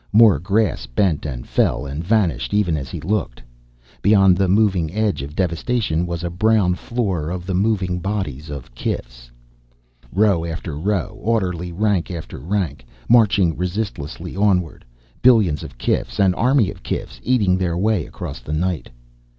[0.11, 3.39] More grass bent, and fell, and vanished, even as he looked.
[4.01, 8.73] Beyond the moving edge of devastation was a brown floor of the moving bodies of
[8.73, 9.29] kifs.
[10.11, 14.83] Row after row, orderly rank after orderly rank, marching resistlessly onward.
[15.21, 18.89] Billions of kifs, an army of kifs, eating their way across the night.